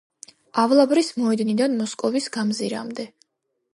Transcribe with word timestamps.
ავლაბრის 0.61 1.11
მოედნიდან 1.23 1.77
მოსკოვის 1.83 2.31
გამზირამდე. 2.39 3.07